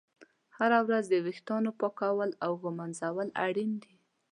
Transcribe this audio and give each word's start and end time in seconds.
هره 0.57 0.79
ورځ 0.87 1.05
د 1.09 1.15
ویښتانو 1.25 1.69
پاکول 1.81 2.31
او 2.45 2.51
ږمنځول 2.61 3.27
اړین 3.45 3.71
دي. 3.83 3.95